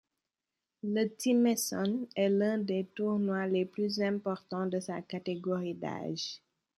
Le 0.81 1.15
Tim 1.15 1.45
Essonne 1.45 2.07
est 2.15 2.27
l'un 2.29 2.57
des 2.57 2.85
tournois 2.95 3.45
les 3.45 3.65
plus 3.65 4.01
importants 4.01 4.65
de 4.65 4.79
sa 4.79 5.03
catégorie 5.03 5.75
d'âge. 5.75 6.41